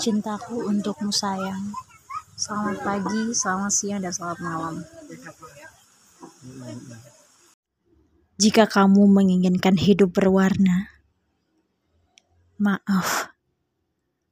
Cintaku 0.00 0.64
untukmu 0.64 1.12
sayang. 1.12 1.76
Selamat 2.32 2.80
pagi, 2.80 3.36
selamat 3.36 3.68
siang, 3.68 4.00
dan 4.00 4.08
selamat 4.08 4.38
malam. 4.40 4.74
Jika 8.40 8.64
kamu 8.64 9.04
menginginkan 9.04 9.76
hidup 9.76 10.16
berwarna 10.16 10.88
Maaf 12.56 13.28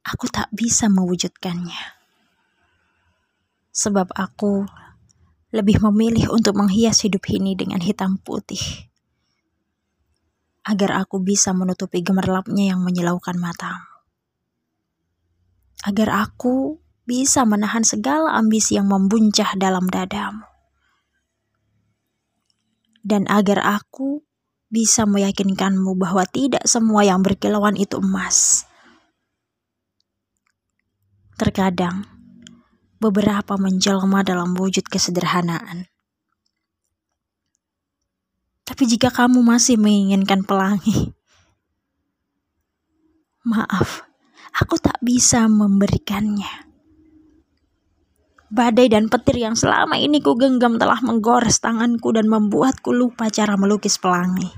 Aku 0.09 0.25
tak 0.33 0.49
bisa 0.49 0.89
mewujudkannya. 0.89 2.01
Sebab 3.69 4.09
aku 4.17 4.65
lebih 5.53 5.85
memilih 5.85 6.33
untuk 6.33 6.57
menghias 6.57 7.05
hidup 7.05 7.29
ini 7.29 7.53
dengan 7.53 7.77
hitam 7.77 8.17
putih 8.17 8.89
agar 10.65 11.05
aku 11.05 11.21
bisa 11.21 11.53
menutupi 11.53 12.01
gemerlapnya 12.01 12.73
yang 12.73 12.81
menyilaukan 12.81 13.37
matamu 13.37 13.88
agar 15.85 16.27
aku 16.27 16.79
bisa 17.07 17.47
menahan 17.47 17.81
segala 17.81 18.35
ambisi 18.35 18.75
yang 18.75 18.91
membuncah 18.91 19.55
dalam 19.55 19.87
dadamu. 19.87 20.45
Dan 22.99 23.25
agar 23.31 23.63
aku 23.63 24.21
bisa 24.69 25.07
meyakinkanmu 25.09 25.97
bahwa 25.97 26.27
tidak 26.29 26.61
semua 26.69 27.01
yang 27.01 27.25
berkilauan 27.25 27.73
itu 27.73 27.97
emas. 27.97 28.69
Terkadang, 31.39 32.05
beberapa 32.99 33.55
menjelma 33.55 34.21
dalam 34.27 34.53
wujud 34.53 34.85
kesederhanaan. 34.85 35.87
Tapi 38.67 38.83
jika 38.85 39.09
kamu 39.09 39.41
masih 39.41 39.79
menginginkan 39.81 40.45
pelangi, 40.45 41.15
maaf, 43.41 44.08
aku 44.57 44.75
tak 44.81 44.97
bisa 44.99 45.45
memberikannya. 45.45 46.69
Badai 48.49 48.89
dan 48.89 49.13
petir 49.13 49.45
yang 49.45 49.53
selama 49.53 50.01
ini 50.01 50.25
ku 50.25 50.33
genggam 50.33 50.81
telah 50.81 50.97
menggores 51.05 51.61
tanganku 51.61 52.09
dan 52.09 52.25
membuatku 52.25 52.89
lupa 52.89 53.29
cara 53.29 53.53
melukis 53.53 54.01
pelangi. 54.01 54.49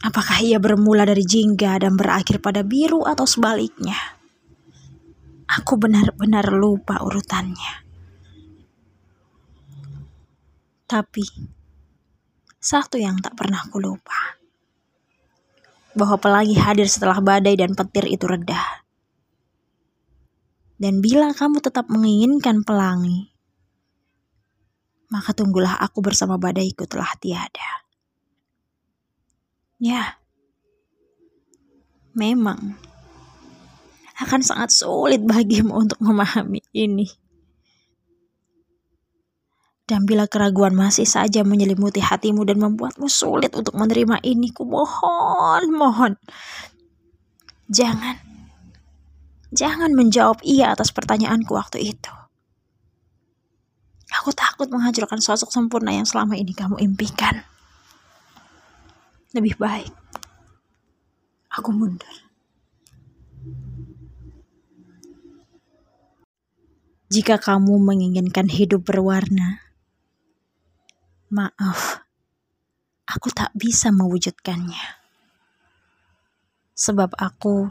Apakah 0.00 0.40
ia 0.40 0.56
bermula 0.56 1.04
dari 1.04 1.20
jingga 1.20 1.76
dan 1.76 2.00
berakhir 2.00 2.40
pada 2.40 2.64
biru 2.64 3.04
atau 3.04 3.28
sebaliknya? 3.28 4.16
Aku 5.60 5.76
benar-benar 5.76 6.48
lupa 6.48 7.04
urutannya. 7.04 7.84
Tapi, 10.88 11.26
satu 12.56 12.96
yang 12.96 13.20
tak 13.20 13.36
pernah 13.36 13.60
ku 13.68 13.76
lupa 13.76 14.39
bahwa 15.92 16.16
pelangi 16.22 16.56
hadir 16.56 16.86
setelah 16.86 17.18
badai 17.18 17.58
dan 17.58 17.74
petir 17.74 18.06
itu 18.06 18.24
reda. 18.26 18.86
Dan 20.80 21.04
bila 21.04 21.36
kamu 21.36 21.60
tetap 21.60 21.92
menginginkan 21.92 22.64
pelangi, 22.64 23.36
maka 25.12 25.36
tunggulah 25.36 25.76
aku 25.76 26.00
bersama 26.00 26.40
badaiku 26.40 26.88
telah 26.88 27.12
tiada. 27.20 27.84
Ya, 29.76 30.16
memang 32.16 32.80
akan 34.20 34.40
sangat 34.40 34.72
sulit 34.72 35.20
bagimu 35.24 35.72
untuk 35.84 36.00
memahami 36.00 36.64
ini. 36.72 37.19
Dan 39.90 40.06
bila 40.06 40.30
keraguan 40.30 40.70
masih 40.78 41.02
saja 41.02 41.42
menyelimuti 41.42 41.98
hatimu 41.98 42.46
dan 42.46 42.62
membuatmu 42.62 43.10
sulit 43.10 43.50
untuk 43.58 43.74
menerima 43.74 44.22
ini, 44.22 44.54
ku 44.54 44.62
mohon, 44.62 45.66
mohon. 45.74 46.14
Jangan. 47.66 48.22
Jangan 49.50 49.90
menjawab 49.90 50.46
iya 50.46 50.70
atas 50.70 50.94
pertanyaanku 50.94 51.50
waktu 51.58 51.90
itu. 51.90 52.12
Aku 54.22 54.30
takut 54.30 54.70
menghancurkan 54.70 55.18
sosok 55.18 55.50
sempurna 55.50 55.90
yang 55.90 56.06
selama 56.06 56.38
ini 56.38 56.54
kamu 56.54 56.78
impikan. 56.78 57.42
Lebih 59.34 59.58
baik. 59.58 59.90
Aku 61.50 61.74
mundur. 61.74 62.14
Jika 67.10 67.42
kamu 67.42 67.74
menginginkan 67.82 68.46
hidup 68.46 68.86
berwarna, 68.86 69.69
Maaf, 71.30 72.02
aku 73.06 73.30
tak 73.30 73.54
bisa 73.54 73.94
mewujudkannya. 73.94 74.98
Sebab 76.74 77.14
aku 77.14 77.70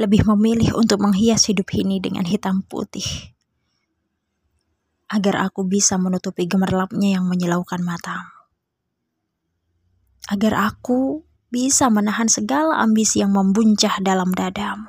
lebih 0.00 0.24
memilih 0.32 0.80
untuk 0.80 1.04
menghias 1.04 1.52
hidup 1.52 1.68
ini 1.76 2.00
dengan 2.00 2.24
hitam 2.24 2.64
putih. 2.64 3.04
Agar 5.04 5.44
aku 5.44 5.68
bisa 5.68 6.00
menutupi 6.00 6.48
gemerlapnya 6.48 7.20
yang 7.20 7.28
menyilaukan 7.28 7.84
matamu. 7.84 8.32
Agar 10.32 10.72
aku 10.72 11.28
bisa 11.52 11.92
menahan 11.92 12.32
segala 12.32 12.80
ambisi 12.80 13.20
yang 13.20 13.36
membuncah 13.36 14.00
dalam 14.00 14.32
dadamu. 14.32 14.88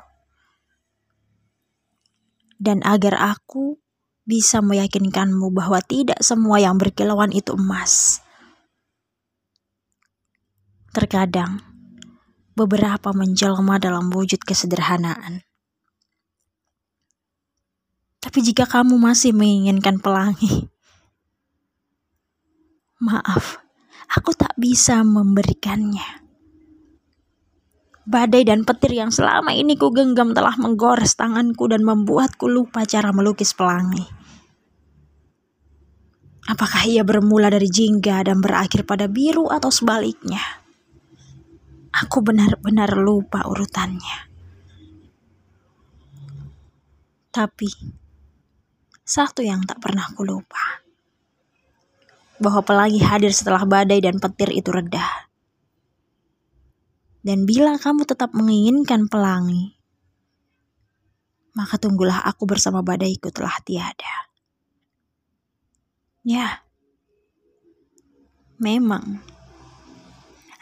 Dan 2.55 2.79
agar 2.87 3.19
aku 3.19 3.82
bisa 4.23 4.63
meyakinkanmu 4.63 5.51
bahwa 5.51 5.83
tidak 5.83 6.19
semua 6.23 6.63
yang 6.63 6.79
berkilauan 6.79 7.35
itu 7.35 7.55
emas. 7.59 8.23
Terkadang, 10.95 11.59
beberapa 12.55 13.11
menjelma 13.11 13.81
dalam 13.81 14.07
wujud 14.13 14.39
kesederhanaan. 14.45 15.43
Tapi 18.23 18.39
jika 18.39 18.63
kamu 18.63 18.95
masih 18.95 19.35
menginginkan 19.35 19.99
pelangi, 19.99 20.71
maaf, 23.03 23.59
aku 24.07 24.31
tak 24.31 24.55
bisa 24.55 25.03
memberikannya. 25.03 26.22
Badai 28.03 28.43
dan 28.43 28.67
petir 28.67 28.99
yang 28.99 29.15
selama 29.15 29.55
ini 29.55 29.79
ku 29.79 29.87
genggam 29.87 30.35
telah 30.35 30.59
menggores 30.59 31.15
tanganku 31.15 31.71
dan 31.71 31.87
membuatku 31.87 32.51
lupa 32.51 32.83
cara 32.83 33.15
melukis 33.15 33.55
pelangi. 33.55 34.03
Apakah 36.43 36.83
ia 36.83 37.07
bermula 37.07 37.47
dari 37.47 37.71
jingga 37.71 38.27
dan 38.27 38.43
berakhir 38.43 38.83
pada 38.83 39.07
biru 39.07 39.47
atau 39.47 39.71
sebaliknya? 39.71 40.43
Aku 41.95 42.19
benar-benar 42.19 42.91
lupa 42.99 43.47
urutannya. 43.47 44.27
Tapi, 47.31 47.71
satu 49.07 49.39
yang 49.47 49.63
tak 49.63 49.79
pernah 49.79 50.11
ku 50.11 50.27
lupa. 50.27 50.83
Bahwa 52.35 52.59
pelangi 52.67 52.99
hadir 52.99 53.31
setelah 53.31 53.63
badai 53.63 54.03
dan 54.03 54.19
petir 54.19 54.51
itu 54.51 54.67
reda 54.75 55.22
dan 57.23 57.47
bila 57.47 57.79
kamu 57.79 58.03
tetap 58.03 58.35
menginginkan 58.35 59.07
pelangi, 59.07 59.79
maka 61.55 61.79
tunggulah 61.79 62.19
aku 62.27 62.43
bersama 62.43 62.83
badaiku 62.83 63.31
telah 63.31 63.55
tiada. 63.63 64.27
Ya, 66.27 66.67
memang 68.59 69.23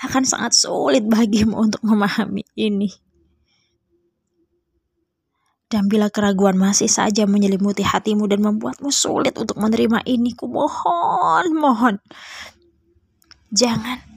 akan 0.05 0.23
sangat 0.25 0.53
sulit 0.53 1.01
bagimu 1.05 1.57
untuk 1.57 1.81
memahami 1.81 2.45
ini. 2.53 2.93
Dan 5.71 5.87
bila 5.87 6.11
keraguan 6.13 6.59
masih 6.59 6.91
saja 6.91 7.23
menyelimuti 7.25 7.81
hatimu 7.81 8.27
dan 8.27 8.43
membuatmu 8.43 8.91
sulit 8.91 9.33
untuk 9.39 9.55
menerima 9.57 10.03
ini, 10.03 10.35
ku 10.35 10.45
mohon, 10.45 11.47
mohon. 11.55 11.95
Jangan 13.55 14.10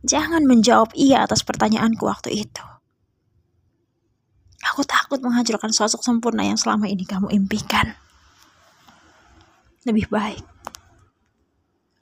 Jangan 0.00 0.48
menjawab 0.48 0.96
iya 0.96 1.28
atas 1.28 1.44
pertanyaanku 1.44 2.04
waktu 2.08 2.48
itu. 2.48 2.64
Aku 4.72 4.84
takut 4.84 5.20
menghancurkan 5.20 5.72
sosok 5.72 6.04
sempurna 6.04 6.44
yang 6.44 6.56
selama 6.56 6.88
ini 6.88 7.04
kamu 7.04 7.32
impikan. 7.32 7.96
Lebih 9.84 10.12
baik 10.12 10.44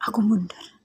aku 0.08 0.24
mundur. 0.24 0.77